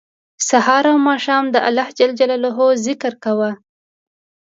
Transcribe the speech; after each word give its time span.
سهار 0.49 0.83
او 0.91 0.97
ماښام 1.09 1.43
د 1.51 1.55
الله 1.67 1.87
ج 1.97 1.99
ذکر 2.87 3.13
کوه 3.23 3.51